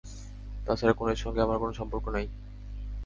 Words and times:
তাছাড়া 0.67 0.93
খুনের 0.93 1.15
সঙ্গে 1.15 1.41
আমার 1.41 1.57
কোনো 1.59 1.73
সম্পর্ক 1.73 2.05
নেই। 2.09 2.27